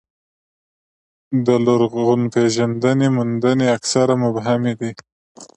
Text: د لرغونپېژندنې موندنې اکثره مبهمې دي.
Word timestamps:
د 1.45 1.47
لرغونپېژندنې 1.65 3.07
موندنې 3.17 3.65
اکثره 3.77 4.15
مبهمې 4.23 4.73
دي. 4.79 4.91